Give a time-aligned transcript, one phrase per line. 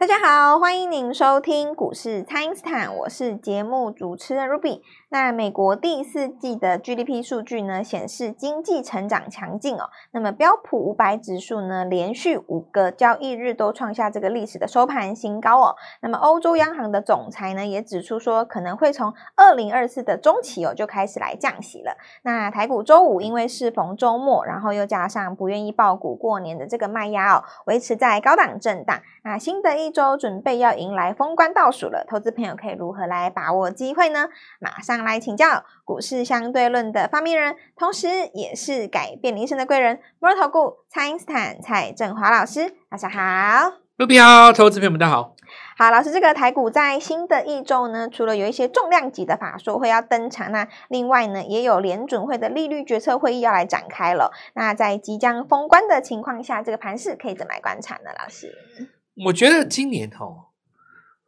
[0.00, 4.80] 大家好，欢迎您收听股市蔡恩斯坦，我是节目主持人 Ruby。
[5.10, 9.88] 那美国第四季的 GDP 数据呢，显示经济成长强劲哦。
[10.10, 15.76] 那么标普五百指数呢，连续五个交易日都创下这个历史的收盘新高哦。
[16.02, 21.96] 那么欧洲央行的总裁呢，也指出说，可能会从二零二四的中期哦就开始来降息了。
[22.22, 29.00] 那台股周五因为适逢周末，然后又加上不愿意抱股过年的这个卖压哦，维持在高档震荡。
[29.24, 34.28] 那新的一周准备要迎来封关倒数了，投资朋友可以如何来把握机会呢？
[34.58, 42.74] 马上来请教股市相对论的发明人，同时也是改变你一生的贵人——摩尔投顾蔡因斯坦蔡振华老师。
[42.88, 45.34] 大家好，卢比好，投资朋友们大家好。
[45.78, 54.32] 好，老师，这个台股在新的一周呢，除了有一些重量级的法说会要登场，那另外呢，也有联准会的利率决策会议要来展开了。
[54.54, 58.10] 那在即将封关的情况下，这个盘势可以怎么来观察呢？
[58.18, 58.52] 老师？
[59.26, 60.46] 我觉得今年哦，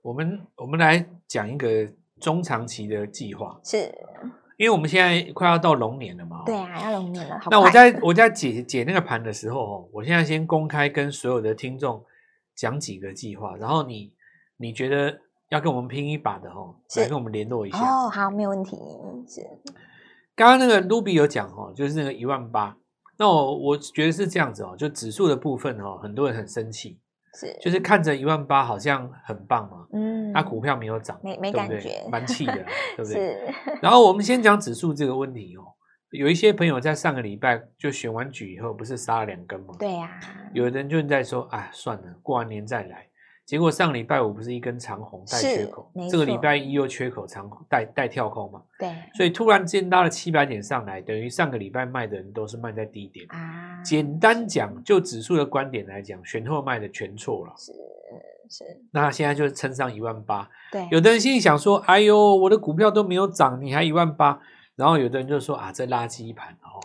[0.03, 1.89] 我们我们来讲一个
[2.21, 3.93] 中长期的计划，是，
[4.57, 6.43] 因为我们现在快要到龙年了嘛。
[6.45, 7.41] 对啊，要龙年了。
[7.51, 12.05] 那我在我在解解那个盘的时候哦，我现在先公开跟所有的听众
[12.55, 14.13] 讲几个计划，然后你
[14.59, 17.79] 你觉得要跟我们拼一把的哦，来跟我们联络一下。
[17.79, 18.77] 哦，好，没有问题。
[19.27, 19.41] 是，
[20.37, 22.77] 刚刚那个 Ruby 有讲哦，就是那个一万八，
[23.17, 27.01] 那我我觉得是这样子哦，就指数的部分哦，很多人很生气。
[27.35, 32.65] 是，就是看着一万八好像很棒嘛，嗯，那股票没有涨，没没感觉，蛮气的，
[32.97, 33.15] 对不对？
[33.15, 33.39] 是。
[33.81, 35.63] 然后我们先讲指数这个问题哦，
[36.11, 39.75] 有一些朋友在上个礼拜就选完举以后，不是杀了两根吗？
[39.79, 40.51] 对呀、啊。
[40.53, 43.07] 有人就在说，哎，算了，过完年再来。
[43.51, 48.63] 结果上礼拜五不是一根长红带缺口，这个礼拜一又缺口长红带带跳空嘛？
[48.79, 53.83] 对，所以突然间拉了七百点上来，等于上个礼拜卖的人都是卖在低点啊。
[53.83, 57.53] 简单讲，就指数的观点来讲，选后卖的全错了。
[57.57, 57.73] 是
[58.49, 58.65] 是。
[58.93, 60.49] 那现在就撑上一万八。
[60.71, 64.41] 对，有的人心里想说：“哎呦，我的股票都没有涨，你还一万八？”
[64.81, 66.81] 然后有的人就说：“啊，这垃圾盘哦，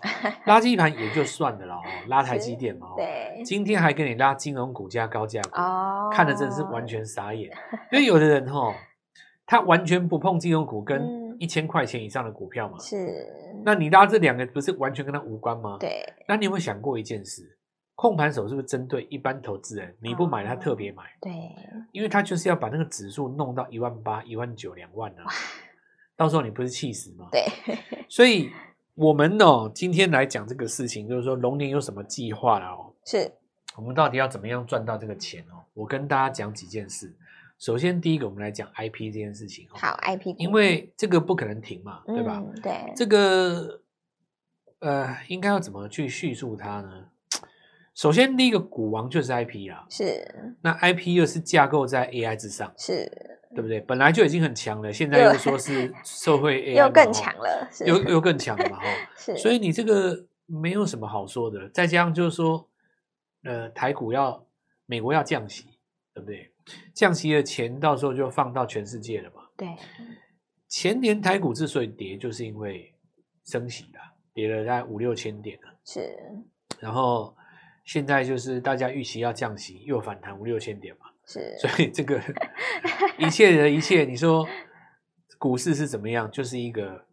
[0.45, 7.49] 垃圾盘也就算了啦，哦，拉台积电嘛，对，今天还给你拉金融股加高价股，哦，看的真是完全傻眼。
[7.93, 8.75] 因为有的人哈，
[9.45, 13.25] 他完全不碰金融股跟一千块钱以上的股票嘛，是。
[13.63, 15.77] 那你拉这两个不是完全跟他无关吗？
[15.79, 16.03] 对。
[16.27, 17.57] 那你有没有想过一件事？
[17.95, 19.95] 控盘手是不是针对一般投资人？
[20.01, 21.31] 你不买，他特别买，对，
[21.93, 25.23] 因为他就是要把那个指数弄到一万八、一万九、两万啊。
[26.15, 27.27] 到时候你不是气死吗？
[27.31, 27.45] 对，
[28.07, 28.49] 所以
[28.93, 32.93] 我们呢、喔，今天来讲这个事情，就是说龙年有什么计划了哦？
[33.05, 33.31] 是，
[33.75, 35.65] 我们到底要怎么样赚到这个钱哦、喔？
[35.73, 37.13] 我跟大家讲几件事。
[37.57, 39.65] 首先，第一个，我们来讲 IP 这件事情。
[39.71, 42.43] 哦好，IP，因为这个不可能停嘛，对吧？
[42.45, 43.81] 嗯、对，这个
[44.79, 47.05] 呃，应该要怎么去叙述它呢？
[47.93, 50.53] 首先，第一个股王就是 IP 啦，是。
[50.61, 53.34] 那 IP 又是架构在 AI 之上，是。
[53.55, 53.79] 对不对？
[53.79, 58.85] 本来就已经很强了，现在又说是社会 AI 又更强了，又又更强了嘛，哈。
[59.15, 61.69] 是， 所以你这个没有什么好说的。
[61.69, 62.69] 再加上就是说，
[63.43, 64.45] 呃，台股要
[64.85, 65.63] 美国要降息，
[66.13, 66.51] 对不对？
[66.93, 69.43] 降息的钱到时候就放到全世界了嘛。
[69.55, 69.69] 对。
[70.67, 72.93] 前年台股之所以跌，就是因为
[73.45, 73.99] 升息了，
[74.33, 75.79] 跌了大概五六千点了。
[75.85, 76.13] 是。
[76.79, 77.33] 然后
[77.85, 81.05] 现在就是大家预期要降息，又反弹五六千点嘛。
[81.27, 82.21] 是，所以这个
[83.17, 84.47] 一切的一切，你说
[85.37, 86.29] 股市是怎么样？
[86.31, 87.05] 就是一个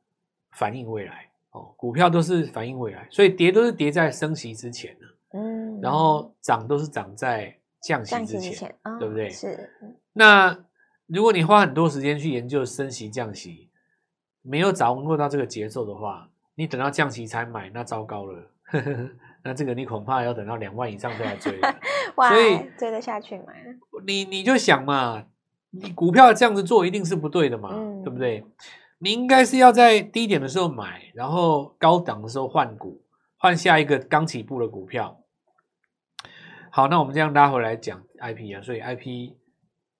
[0.52, 5.06] 反映未来哦，股票都是反映未来，所以跌都是跌在升息之前呢。
[5.34, 9.30] 嗯，然后涨都是涨在降息之前，之前哦、对不对？
[9.30, 9.70] 是。
[10.12, 10.56] 那
[11.06, 13.70] 如果你花很多时间去研究升息降息，
[14.42, 18.50] 没有掌握到这个节奏的话，你等到降息才买，那糟糕了。
[19.44, 21.80] 那这个你恐怕要等到两万以上再来追了。
[22.16, 23.46] 哇，所以追得下去吗？
[24.06, 25.24] 你你就想嘛，
[25.70, 28.44] 你股票这样子做一定是不对的嘛，嗯、对不对？
[28.98, 33.02] 你应该是要在低点的时候买，然后高档的时候换股，
[33.36, 35.18] 换下一个刚起步的股票。
[36.70, 39.32] 好，那我们这样拉回来讲 IP 啊，所以 IP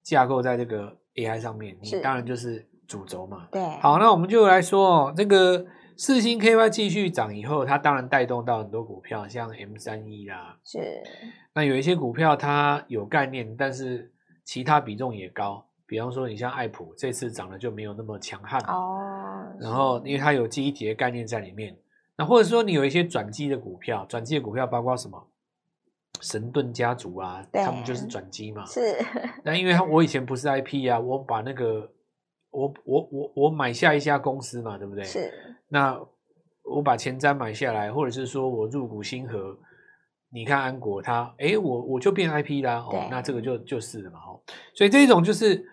[0.01, 3.47] 架构在这个 AI 上面，你当然就是主轴嘛。
[3.51, 3.61] 对。
[3.81, 5.65] 好，那我们就来说哦，这个。
[5.97, 11.01] 四星 KY 继续涨以后，它当然带动到很多股票，像 M 三一啦，是。
[11.53, 14.11] 那有一些股票它有概念，但是
[14.43, 19.53] 其他比重也高，比方说你像爱普，这次涨的就没有那么强悍哦。
[19.59, 21.77] 然后因为它有记忆体的概念在里面，
[22.17, 25.27] 那或者说你有一些转机的股票，转机的股票包括什么？
[26.21, 28.65] 神盾家族啊，他们就是转机嘛。
[28.65, 28.81] 是。
[29.43, 31.91] 那因为他我以前不是 IP 啊，我把那个。
[32.53, 35.03] 我我我我买下一家公司嘛，对不对？
[35.03, 35.33] 是。
[35.67, 35.99] 那
[36.63, 39.57] 我把前瞻买下来，或者是说我入股星河，
[40.31, 44.39] 你看安国它，哎，我我就变 IP 啦，对哦，那这个就就是了嘛，哦，
[44.75, 45.65] 所以这一种就是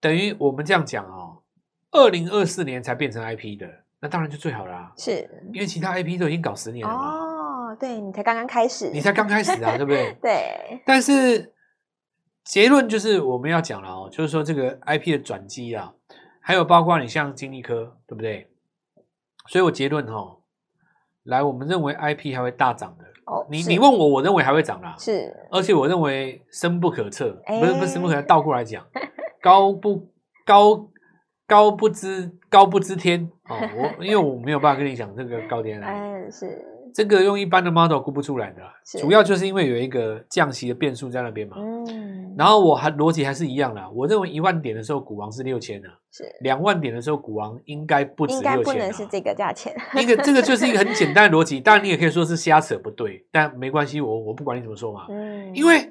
[0.00, 1.42] 等于我们这样讲哦，
[1.92, 3.66] 二零二四年才变成 IP 的，
[4.00, 10.14] 那当然就最好啦，是因为其他 IP 都已经搞十年了嘛，哦，对你才刚刚开始，你才刚开始啊， 对不对？
[10.20, 11.53] 对，但是
[12.44, 15.94] 结论就是我们要讲了哦，就是说这个 IP 的转机啊，
[16.40, 18.48] 还有包括你像金立科，对不对？
[19.48, 20.38] 所以我结论哈、哦，
[21.24, 23.04] 来，我们认为 IP 还会大涨的。
[23.26, 24.94] 哦，你你问我，我认为还会涨啦。
[24.98, 28.86] 是，而且我认为深不可测，欸、不是不是深不可测，倒过来讲，
[29.40, 30.10] 高不
[30.44, 30.90] 高
[31.46, 33.56] 高不知高不知天哦。
[33.98, 36.62] 我因为我没有办法跟你讲这个高点来， 嗯，是
[36.94, 41.56] 这个用一般的 model 估不出来的，是主要就是因为有一个降息的变数在那边嘛。
[41.58, 49.74] 嗯，然后我还逻辑还是一样的，我认为一万点的时候股王是六千的，是两万点的时候股王应该不止六千，应该不能是这个价钱。
[50.00, 55.90] 一个这个就是一个很简单的逻辑，当然你也可以说是瞎扯不对，但没关系，我我不管你怎么说嘛，嗯，因为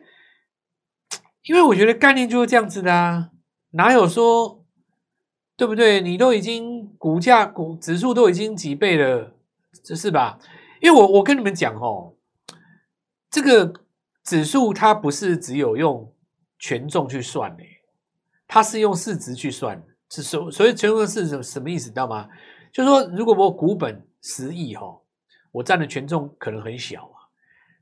[1.43, 3.29] 因为我觉得概念就是这样子的啊，
[3.71, 4.63] 哪有说
[5.57, 5.99] 对不对？
[5.99, 9.33] 你都已经股价股指数都已经几倍了，
[9.83, 10.39] 这是吧？
[10.83, 12.13] 因为我我跟你们讲哦，
[13.29, 13.73] 这个
[14.21, 16.13] 指数它不是只有用
[16.59, 17.63] 权重去算的，
[18.45, 21.87] 它是用市值去算，是所所以权重市值什么意思？
[21.87, 22.27] 知道吗？
[22.73, 24.99] 就是说，如果我股本十亿哈，
[25.53, 27.31] 我占的权重可能很小啊，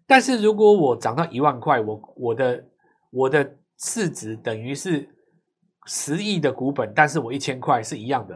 [0.06, 2.64] 但是如果我涨到一万块，我我的
[3.10, 5.10] 我的市值等于是
[5.88, 8.36] 十亿的股本，但是我一千块是一样的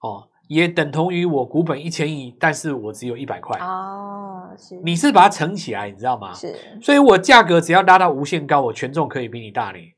[0.00, 0.30] 哦。
[0.48, 6.34] 也等同于我股本一千亿，但是我只有一百块哦，是，你是把它乘起来，你知道吗？
[6.34, 9.96] 是，所以我价格只要拉到无限高，我权重可以比你大嘞，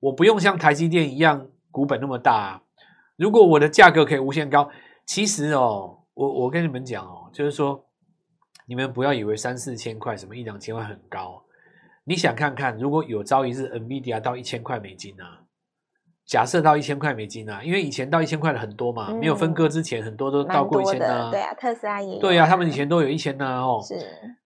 [0.00, 2.62] 我不用像台积电一样股本那么大啊。
[3.16, 4.68] 如果我的价格可以无限高，
[5.06, 7.84] 其实哦，我我跟你们讲哦，就是说，
[8.66, 11.44] 你们不要以为三四千块，什么一两千块很高，
[12.04, 15.43] 你想看看，如果有朝一日 NVIDIA 到一千块美金啊。
[16.26, 21.30] 假设到一千块美金啊，因为以前到一千块的很多嘛，嗯、没有分割之前，很多都到过一千啊。
[21.30, 22.20] 对啊，特斯拉也有。
[22.20, 23.80] 对啊，他们以前都有一千呢哦。
[23.82, 23.94] 是。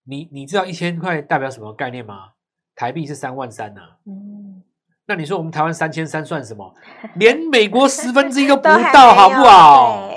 [0.04, 2.30] 你你知道一千块代表什么概念吗？
[2.74, 3.90] 台币是三万三呐、啊。
[4.06, 4.62] 嗯。
[5.06, 6.74] 那你说我们台湾三千三算什么？
[7.14, 10.10] 连 美国十分之一都不到，好不好？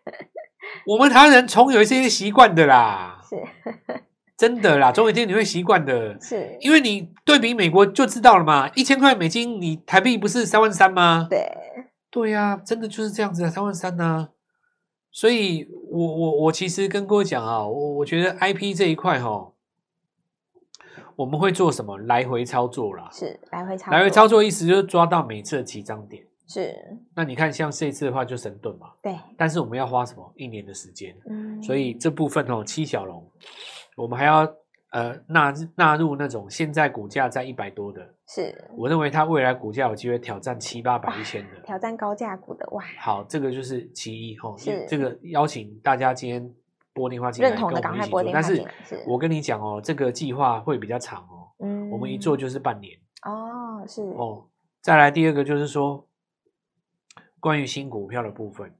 [0.86, 3.20] 我们台湾人从有一些习惯的啦。
[3.28, 3.36] 是。
[4.38, 8.70] 真的啦，总有一天你会习惯的，是因为你对比美国就知道了嘛。
[8.76, 11.26] 一千块美金，你台币不是三万三吗？
[11.28, 11.50] 对，
[12.08, 14.28] 对呀、啊，真的就是这样子啊，三万三呐、啊。
[15.10, 19.52] 所以我我我其实跟各位讲啊，我我觉得 IP 这一块哈，
[21.16, 21.98] 我们会做什么？
[21.98, 26.22] 来回操作啦，是来回操作，来回操作意思就是抓到每次的起涨点。
[26.46, 26.72] 是，
[27.16, 29.18] 那你看像这一次的话就神盾嘛，对。
[29.36, 30.32] 但是我们要花什么？
[30.36, 33.28] 一年的时间，嗯，所以这部分哦，七小龙。
[33.98, 34.42] 我们还要
[34.92, 42.84] 呃纳纳入那种现在股价在一百多的，是我认为它未来股价有机会挑战七八百一千的，挑战高价股的哇！
[43.00, 46.54] 好，这个就是其一哈，是这个邀请大家今天
[46.94, 48.64] 拨电话进来跟我们一起做，但是
[49.06, 54.46] 我跟你讲哦，这个计划会比较长哦，嗯，我们一做就是半年哦，是哦，
[54.80, 56.06] 再来第二个就是说
[57.40, 58.72] 关于新股票的部分。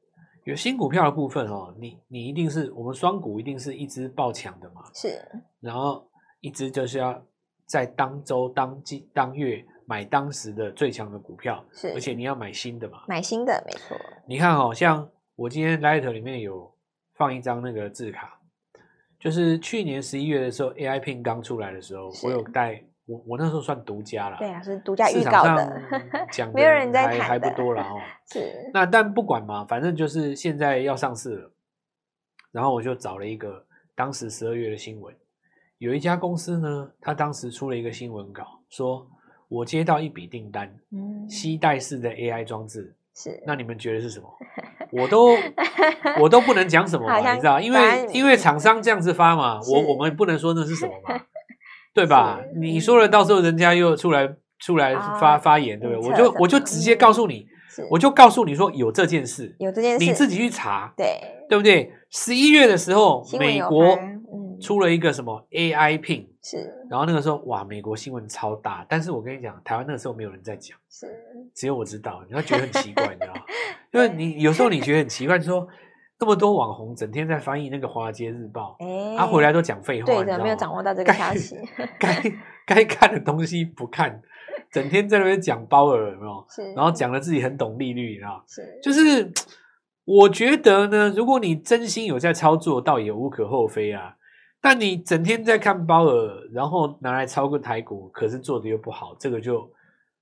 [0.49, 5.21] 有新股票的部分哦，你你一定是我们双股一定是一支爆强的嘛，是，
[5.61, 6.09] 然后
[6.40, 7.23] 一支就是要
[7.67, 13.95] 在当周当季当月买当时的最强的股票，是，而且你要买新的嘛，买新的没错。
[14.26, 16.75] 你看哦，像我今天 Light 里面有
[17.17, 18.40] 放一张那个字卡，
[19.21, 22.83] 就是去年十一月的时候 AI Pin 刚出来的时候，我有带。
[23.09, 25.83] 我我那时候算独家了，对啊，是独家预告的，
[26.31, 27.97] 讲 没有人在谈，还不多了哦。
[28.31, 31.50] 是，那但不管嘛，反正就是现在要上市了。
[32.53, 35.15] 然后我就找了一个当时十二月的新闻，
[35.79, 39.09] 有一家公司呢，他当时出了一个新闻稿，说
[39.49, 44.29] 我接到一笔订单，嗯，携带式的 AI 装置，是，那你们觉得是什么？
[44.93, 45.35] 我都
[46.21, 51.19] 我都不能讲什么嘛，你知道，因为因为厂商这样子发嘛，我我们不能说那是什么嘛。
[51.99, 52.40] 对吧？
[52.55, 54.28] 你说了，到时候人家又出来
[54.59, 56.11] 出来发、哦、发言，对不对？
[56.11, 57.47] 我就我就直接告诉你，
[57.90, 61.93] 我就告诉你说有这件事，有这件事，你自己去查，对对不对？
[62.11, 63.99] 十一月的时候，美国
[64.61, 71.07] 出了一个什么 AI Pin，是，然后那个时候哇，美国新闻超大，但是我跟你讲，台湾那个时候没有人在讲，是，
[71.55, 73.43] 只有我知道，你要觉得很奇怪，你知道吗？
[73.93, 75.67] 因为你有时候你 觉得很奇怪，就说。
[76.19, 78.77] 这么多网红整天在翻译那个《华尔街日报》，
[79.17, 81.57] 他回来都讲废话，对的，没有掌握到这个消息。
[81.99, 82.23] 该
[82.67, 84.21] 该看的东西不看，
[84.73, 86.45] 整天在那边讲鲍尔，有没有？
[86.49, 88.43] 是，然后讲了自己很懂利率，你知道？
[88.49, 89.33] 是，就是
[90.05, 94.17] 我觉得呢，如果你真心有在操作，倒也无可厚非啊。
[94.61, 99.71] 但你整天在看鲍尔，然后拿来炒个台股，可是做的又不好，这个就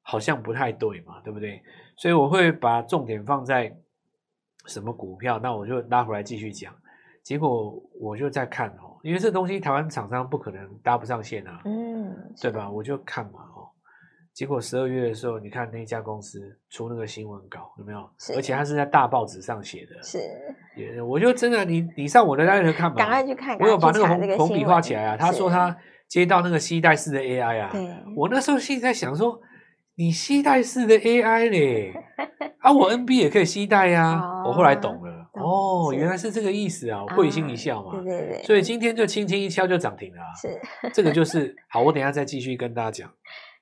[0.03, 1.62] 好像不太对嘛，对不对？
[1.97, 3.75] 所以我会把重点放在
[4.66, 6.73] 什么股票，那我就拉回来继续讲。
[7.23, 12.70] 结果我就在看哦，因为这东西台湾厂商不可能搭不上线啊，嗯，对吧？
[12.70, 13.66] 我就看嘛哦。
[14.32, 16.38] 结果十二月的时候，你看那家公司
[16.70, 17.99] 出那个新闻稿有没有？
[18.37, 20.02] 而且他是在大报纸上写的。
[20.02, 20.18] 是，
[20.76, 22.96] 也我就真的，你你上我的 LINE 看吧。
[22.96, 23.56] 赶快去看。
[23.58, 25.16] 我有把那个红红笔画起来啊。
[25.16, 25.75] 他说他
[26.06, 27.70] 接到那个西带式的 AI 啊。
[27.73, 27.88] 对。
[28.14, 29.40] 我那时候心里在想说，
[29.99, 31.93] 你携带式的 AI 嘞？
[32.61, 34.21] 啊，我 NB 也可以携带呀。
[34.45, 37.93] 我后来懂了，哦，原来是这个意思啊，会心一笑嘛。
[37.95, 38.43] 对对对。
[38.43, 40.21] 所以今天就轻轻一敲就涨停了。
[40.41, 40.91] 是。
[40.93, 43.11] 这个就是好，我等一下再继续跟大家讲。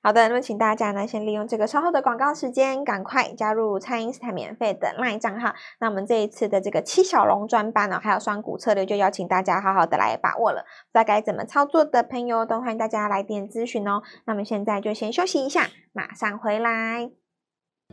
[0.05, 5.51] 好的，那么请大家呢，先利用这个稍后的广告时间，赶快加入蔡因斯坦免费的 LINE 账号。
[5.79, 10.61] 那我们这一次的这个七小龙专班呢，还有双股策略，就邀请大家好好的来把握了。
[10.91, 14.03] 不知道该怎么操作的朋友，都欢迎大家来电咨询哦。
[14.25, 17.24] 那么现在就先休息一下，马上回来。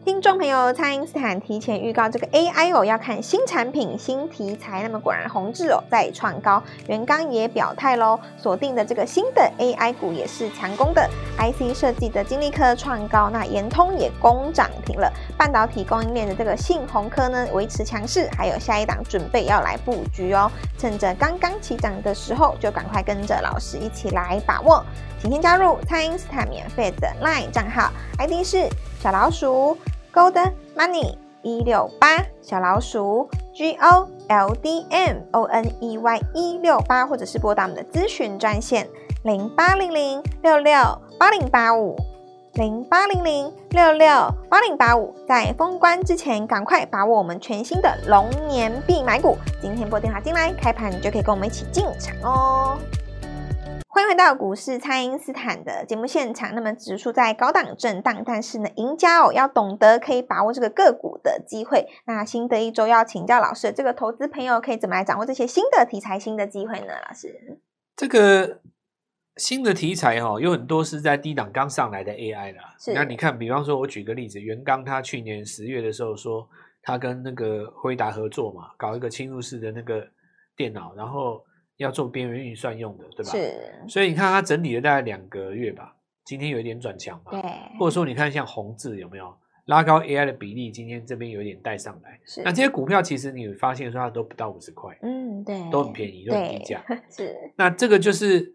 [0.04, 4.82] 听众朋友，蔡因斯坦提前预告这个 AI 哦，要看新产品、新题材。
[4.82, 11.08] 那么果然宏致哦再创高，元刚也表态喽，锁定的这个新的 AI 股也是强攻的。
[11.38, 15.12] IC 设计的晶力科创高，那延通也攻涨停了。
[15.36, 20.50] 半导体供应链的这个信宏科呢维持强势，还有下一档准备要来布局哦。
[20.78, 24.84] 趁着刚刚起涨的时候，就赶快跟着老师一起来把握。
[25.20, 28.68] 请先加入蔡因斯坦免费的 LINE 账号，ID 是
[29.02, 29.76] 小老鼠。
[30.14, 38.86] Gold Money 一六八小老鼠 G O L D M O N E Y 一六八，或者是拨打我们的咨询专线
[39.24, 40.74] 零八零零六六
[41.18, 41.96] 八零八五
[42.52, 44.06] 零八零零六六
[44.50, 49.36] 八零八五，在封关之前，赶快把握我们全新的龙年必买股。
[49.60, 52.78] 今天拨电话进来，开盘你就可以跟我们一起进场哦。
[53.94, 56.54] 欢迎回到股市，蔡因斯坦的节目现场。
[56.54, 61.86] 那么指数在高档震荡，但是呢，赢家哦要懂得可以把握这个个股的机会。
[62.06, 66.94] 那新的一周要请教老师，这个投资朋友可以怎么来掌握这些新的题材、新的机会呢？
[67.06, 67.60] 老师，
[67.94, 68.62] 这个
[69.36, 72.74] 新的题材哈、哦，有很多是在低档刚上来的 AI 啦。
[72.78, 72.94] 是。
[72.94, 76.48] 那你看，比方说，我举个例子，袁刚他去年十月的时候说，
[76.80, 80.02] 他跟那个辉达合作嘛，搞一个侵入式的那个
[80.56, 81.44] 电脑，然后。
[81.82, 83.30] 要做边缘运算用的，对吧？
[83.32, 83.52] 是。
[83.88, 87.32] 所以你看它整理了大概两个月吧，今天有一点转强嘛。
[87.32, 87.42] 对。
[87.78, 89.34] 或者说你看像红字有没有
[89.66, 90.70] 拉高 AI 的比例？
[90.70, 92.18] 今天这边有一点带上来。
[92.24, 92.42] 是。
[92.42, 96.84] 那这些股票其实你会发现说它都不到五十块，嗯，对，都很便宜，都很低价。
[97.10, 97.36] 是。
[97.56, 98.54] 那这个就是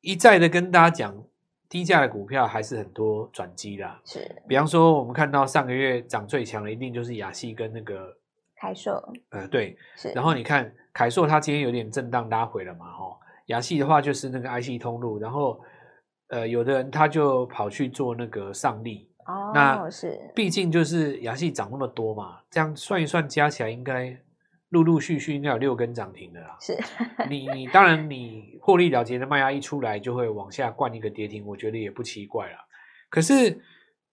[0.00, 1.24] 一再的跟大家讲，
[1.68, 4.00] 低价的股票还是很多转机的。
[4.04, 4.42] 是。
[4.48, 8.16] 比方说我们看到上个月涨最强的一定就是亚细跟那个
[8.64, 8.92] 凯硕。
[9.30, 9.76] 呃，对。
[9.96, 10.10] 是。
[10.12, 10.72] 然后你看。
[10.96, 15.60] 凯硕它今天有点震荡拉回了嘛，吼，亚细的话就是那个 IC 通路，然后
[16.28, 24.16] 呃，有的人他就跑去做那个上力，哦，那是，毕竟就是亚细涨那么多嘛，这样算一算加起来应该
[24.68, 26.56] 陆陆续续应该有六根涨停的啦。
[26.60, 26.78] 是，
[27.28, 32.58] 你 你当然你获利了结的卖压一出来就会往下灌一个跌停，我觉得也不奇怪啦。
[33.10, 33.60] 可是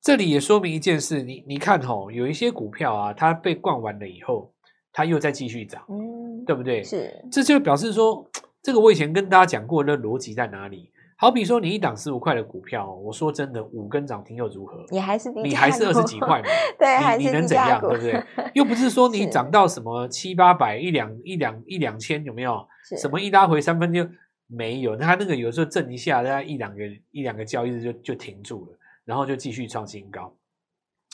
[0.02, 4.54] 这里也说明一件事，你你看吼，有一些股票啊，它被灌完了以后。
[4.94, 6.84] 它又在继续涨，嗯，对不对？
[6.84, 8.30] 是，这就表示说，
[8.62, 10.92] 这个我以前跟大家讲过，的逻辑在哪里？
[11.16, 14.84] 好比说，你一档十五块的股票，我说真的，五根涨停又如何？
[14.92, 16.50] 你还是你还是二十几块嘛？
[16.78, 17.80] 对，你你能怎样？
[17.80, 18.22] 对不对？
[18.54, 22.68] 又不是说你涨到什么七八百一两一两一两千有没有？
[23.00, 24.06] 什么一拉回三分就
[24.48, 24.98] 没有？
[24.98, 28.78] 那它那个有时候震一下，大概一两个一两个交易日就就停住了，
[29.12, 30.34] 然后就继续创新高。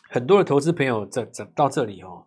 [0.07, 2.23] 很多的投资朋友这这到这里哦。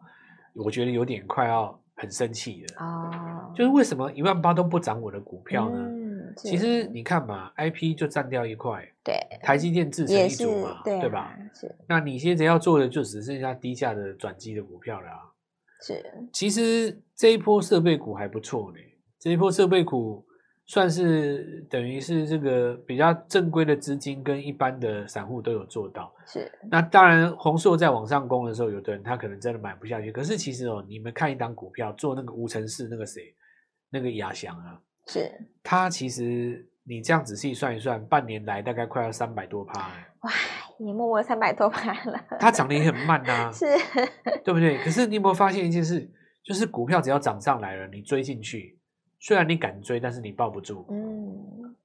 [0.53, 5.79] 我觉得有点快要很生气了哦，就是为什么一万八都不涨我的股票呢？
[5.79, 11.39] 嗯，其实你看嘛，IP 就占掉一块，对，台积电自成一组嘛，对，啊、对吧？
[11.55, 15.21] 是，那你现在要做的就只剩下低价的转机的股票了啊。
[15.81, 18.79] 是，其实这一波设备股还不错呢，
[19.21, 20.27] 这一波设备股。
[20.71, 26.15] 算是等于是这个比较正规的资金跟一般的散户都有做到。
[26.25, 30.13] 是，那当然红硕在往上攻的时候，有的人他可能真的买不下去。
[30.13, 33.35] 可是其实哦，你们看一档股票做那个无尘室那个谁，
[33.91, 35.29] 那个亚翔啊，是，
[35.65, 39.81] 他其实你这样仔细算一算，半年来大概快要三百多趴。
[40.21, 40.31] 哇，
[40.79, 42.25] 你摸摸三百多趴了。
[42.39, 43.67] 它涨得也很慢呐、啊， 是，
[44.45, 44.79] 对不对？
[44.85, 46.09] 可是你有没有发现一件事，
[46.45, 48.79] 就是股票只要涨上来了，你追进去。
[49.21, 50.85] 虽然你敢追，但是你抱不住。
[50.89, 51.77] 嗯，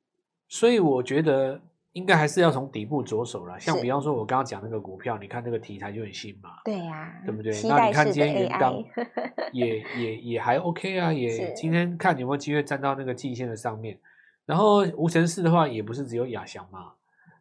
[0.48, 1.60] 所以我觉得
[1.92, 3.60] 应该还是要从底部着手了。
[3.60, 7.52] 像比方说，我刚刚讲那个股票，你看那个题材就很新嘛，对呀、啊，对不对？
[7.68, 8.82] 那你看今天元当
[9.52, 14.00] 也也也还 OK 啊，也今天看有没有机会站到那个季线的上面。
[14.46, 16.94] 然后无尘室的话，也不是只有亚翔嘛。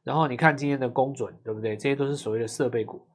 [0.03, 1.77] 然后你看今天的工准，对不对？
[1.77, 3.07] 这些都是所谓的设备股。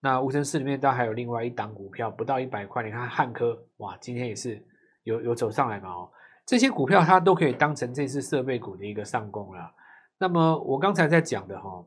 [0.00, 2.84] 那无尘室里面当然还有另外一档股票，不到一百块。
[2.84, 4.62] 你看汉科，哇，今天也是
[5.02, 6.08] 有有走上来嘛哦。
[6.48, 9.70] 这些股票它都可以当成这次设备股的一个上攻了。
[10.16, 11.84] 那么我刚才在讲的哈，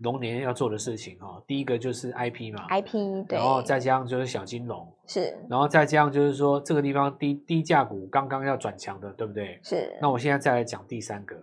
[0.00, 9.60] 龙年要做的事情哈，第一个就是 IP 嘛，IP 对，然后再加上就是小金融，是，然后再加上就是说这个地方低低价股刚刚要转强的，对不对？
[9.62, 9.96] 是。
[10.02, 11.36] 那我现在再来讲第三个，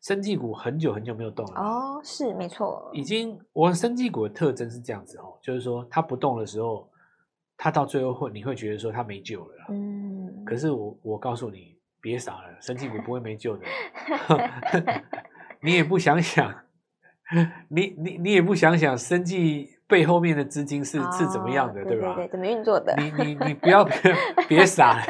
[0.00, 6.90] 生技股很久很久没有动了哦，是没错，已经我生技股的特征是这样子哦，就是说它不动的时候，
[7.56, 10.09] 它到最后会你会觉得说它没救了啦，嗯，
[10.44, 11.78] 可是我我告诉你。
[12.02, 13.64] 别傻了，生技股不会没救的。
[15.60, 16.50] 你也不想想，
[17.68, 22.14] 你你你也不想想，生技背后面的资金是、哦、是怎么样的，对，对吧？
[22.14, 22.94] 对，怎么运作的？
[22.96, 23.94] 你你你 不要别
[24.48, 25.02] 别傻了。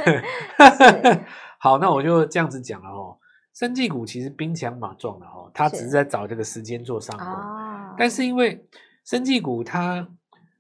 [1.63, 3.17] 好，那我就这样子讲了哦。
[3.55, 7.25] 生技股其实兵强马壮的哦，它只是在找这个时间做上攻。
[7.29, 8.67] 哦、但是因为
[9.05, 10.09] 生技股它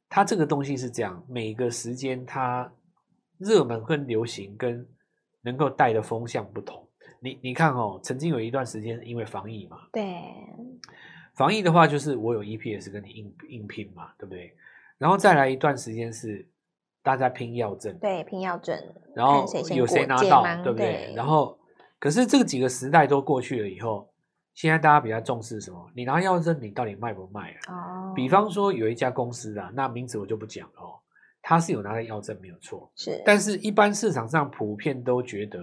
[0.09, 2.71] 它这个东西是这样，每个时间它
[3.40, 4.87] 热门跟流行跟
[5.40, 6.87] 能够带的风向不同，
[7.20, 10.23] 你你看哦，曾经有一段时间因为防疫嘛，对，
[11.35, 14.54] 防疫的话就是我有 EPS 跟你硬硬拼嘛，对不对？
[14.99, 16.47] 然后再来一段时间是
[17.02, 18.78] 大家拼药证，对，拼药证，
[19.14, 21.06] 然后有谁拿到，对不对？
[21.06, 21.59] 对，然后
[21.99, 24.12] 可是这几个时代都过去了以后，
[24.52, 25.90] 现在大家比较重视什么？
[25.97, 27.73] 你拿药证，你到底卖不卖啊？
[27.73, 31.00] 哦，比方说有一家公司啊，那名字我就不讲了哦。
[31.50, 35.59] 他是有拿到药证没有错，是，但是一般市场上普遍都觉得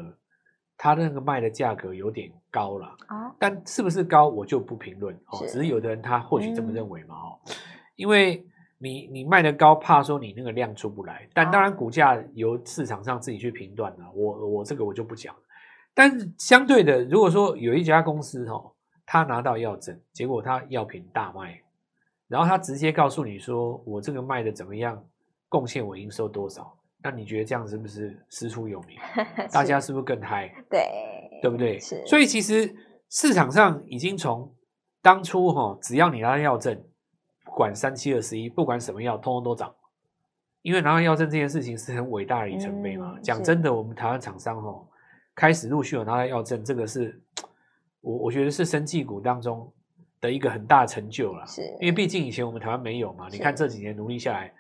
[0.75, 3.35] 他那个卖的价格有点高了啊、哦。
[3.39, 7.55] 但是不是高我就不评论哦，只是有的人他或许这么认为嘛哦，嗯、
[7.95, 8.45] 因为
[8.77, 11.25] 你你卖的高，怕说你那个量出不来。
[11.33, 15.33] 但当然股价由市场上自己去评断了，我我这个我就不讲。
[15.93, 18.73] 但是相对的，如果说有一家公司哦，
[19.05, 21.61] 他拿到药证，结果他药品大卖，
[22.27, 25.01] 然后他直接告诉你说我这个卖的怎么样？
[25.49, 26.77] 贡献我营收多少？
[27.03, 28.97] 那你觉得这样是不是师出有名？
[29.53, 30.51] 大家是不是更嗨？
[30.69, 30.89] 对，
[31.41, 31.79] 对不对？
[31.79, 32.03] 是。
[32.07, 32.75] 所以其实
[33.09, 34.51] 市场上已经从
[35.01, 36.75] 当初哈，只要你拿到药证，
[37.45, 39.73] 不管三七二十一，不管什么药，通通都涨。
[40.63, 43.13] 因为拿到药证这件事情是很伟大的里程碑嘛。
[43.15, 44.85] 嗯、讲真的，我们台湾厂商哈，
[45.35, 47.21] 开始陆续有拿到药证，这个是
[48.01, 49.71] 我我觉得是生技股当中
[50.19, 51.45] 的一个很大的成就了。
[51.45, 51.61] 是。
[51.79, 54.51] 因为毕竟以前我们台湾没有嘛，你看这几年努力下来。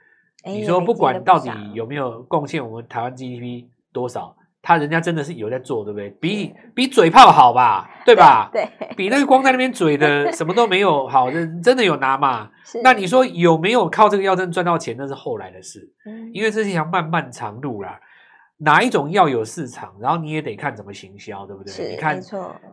[0.45, 6.09] 你说不管到底有没有贡献我们台湾 GDP 多少，他人家真的是有在做，对不对？
[6.21, 8.49] 比比嘴炮好吧，对吧？
[8.53, 12.49] 对，比那个光在那边嘴的什么都没有好，真真的有拿嘛？
[12.83, 14.95] 那你说有没有靠这个药证赚到钱？
[14.97, 15.89] 那是后来的事，
[16.33, 17.99] 因为这是一条漫漫长路啦。
[18.59, 21.71] 哪一种药有市场，然后你也得看怎么行销，对不对？
[21.91, 22.21] 你看，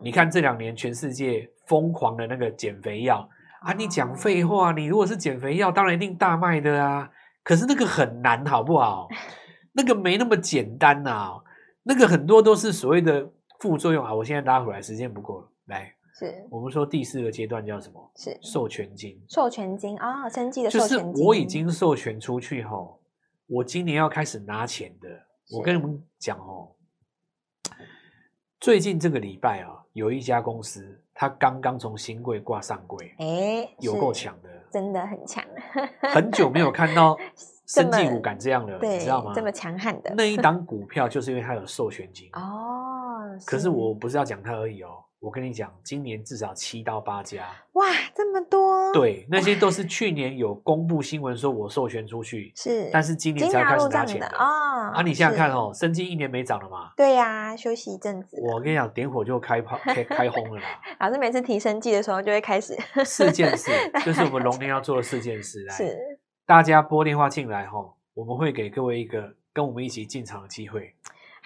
[0.02, 3.28] 你看这两年全世界疯狂的那个减肥药
[3.60, 7.10] 啊，你讲废话，你如果是减肥药，当然一定大卖的啊。
[7.44, 9.06] 可是那个很难，好不好？
[9.72, 11.44] 那个没那么简单呐、啊，
[11.82, 13.30] 那个很多都是所谓的
[13.60, 14.14] 副作用啊。
[14.14, 18.10] 我现在拉回来，时间不够了，来，是我们说第四个阶段叫什么？
[18.16, 19.20] 是授权金。
[19.28, 21.12] 授权金啊，生技的授权金。
[21.12, 23.00] 就是我已经授权出去后，
[23.46, 25.08] 我今年要开始拿钱的。
[25.52, 26.70] 我跟你们讲哦，
[28.58, 34.48] 最近这个礼拜啊，有一家公司，它刚刚从新贵挂上柜，哎，有够强的。
[34.74, 35.44] 真的很强，
[36.12, 37.16] 很久没有看到
[37.64, 39.30] 生技股敢这样了，你知道吗？
[39.32, 43.38] 这么强悍的那一档股票，就是因为它有授权金哦。
[43.46, 45.03] 可是我不是要讲它而已哦。
[45.24, 48.92] 我跟你讲，今年至少七到八家，哇，这么多！
[48.92, 54.92] 对，那些都是 去年有公布新闻说我授权出去，是，但是今年才开始拿钱的啊、哦。
[54.96, 56.90] 啊，你想想看哦，生技一年没涨了嘛？
[56.94, 58.36] 对呀、啊，休息一阵子。
[58.42, 60.78] 我跟你讲，点火就开炮，开开轰了啦。
[61.00, 63.70] 老师每次提生技的时候，就会开始 四件事，
[64.04, 65.64] 就是我们龙年要做的四件事。
[65.64, 65.96] 来，是
[66.44, 67.78] 大家拨电话进来哈，
[68.12, 70.94] 我们会给各位一个跟我们一起进场的机会。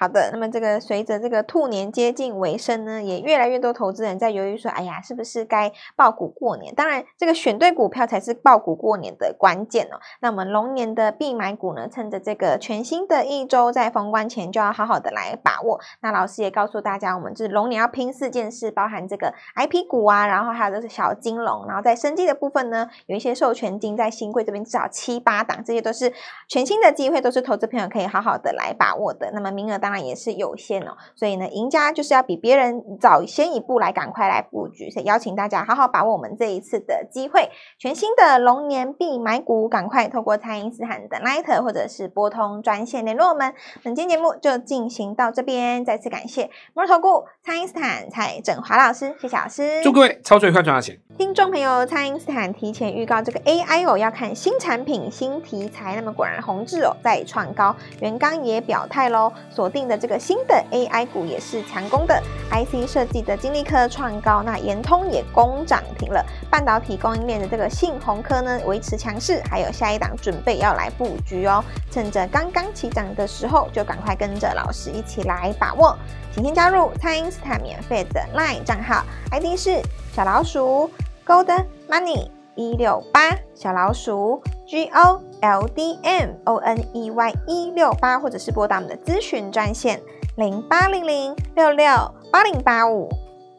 [0.01, 6.73] 好的，那么这个随着这个兔年接近尾声呢，也越来越多投资人在犹豫说，哎呀，是不是该爆股过年？
[6.73, 9.99] 当然，这个选对股票才是爆股过年的关键哦。
[10.21, 15.81] 那我们龙年的必买股呢，趁着这个全新的一周在封关前，就要好好的来把握。
[16.01, 26.13] 那老师也告诉大家，我们是龙年要拼四件事，包含这个 IP 股啊，然后还有就是小金龙，然后在生计的部分呢，有一些授权金在新贵这边至少七八档，这些都是
[26.47, 29.33] 全新的机会，都是投资朋友可以好好的来把握的。
[29.33, 29.88] 那么名额大。
[29.88, 30.94] 当然也是有限哦。
[31.14, 34.90] 所以呢，赢家就是要比别人早先一步来赶快来布局。
[34.90, 37.48] 所以邀请大家好好把握我们这一次的机会，
[37.79, 43.55] 全新的龙年必买股，赶快透过蔡因斯坦的 LINE 或者是拨通专线联络我们。
[43.83, 51.01] 本期节目就进行到这边，再次感谢摩尔投顾蔡因斯坦蔡振华老师，谢谢老师，祝各位操作愉快，赚大钱。
[51.16, 55.96] 听众朋友，蔡因斯坦提前预告这个 AI 哦，要看新产品、新题材。
[55.96, 62.21] 那么果然，宏致哦再创高，元刚也表态喽，锁定的这个新的 AI 股也是强攻的。
[62.51, 66.25] IC 设计的金立科创高，那研通也攻涨停了。
[66.51, 71.62] 半导体供应链的这个信宏科呢维持强势，还有下一档准备要来布局哦。
[71.91, 75.97] 趁着刚刚起涨的时候，就赶快跟着老师一起来把握。
[76.35, 79.83] 请先加入蔡因斯坦免费的 LINE 账号，ID 是
[80.14, 80.91] 小老鼠。
[81.27, 89.98] Gold Money 一六八小老鼠 G O L D M O N E Y 一六八，或者是拨打我们的咨询专线
[90.37, 91.87] 零八零零六六
[92.31, 93.09] 八零八五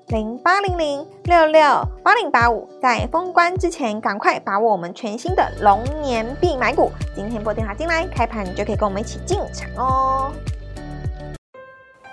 [0.10, 1.62] 零八零零六六
[2.04, 6.92] 八零八五，在封关之前，赶快把握我们全新的龙年必买股。
[7.16, 10.32] 今天拨电话进来，开盘你就可以跟我们一起进场哦。